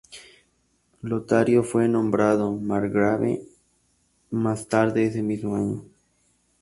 [1.03, 3.43] Lotario fue nombrado margrave
[4.31, 5.83] más tarde ese mismo año.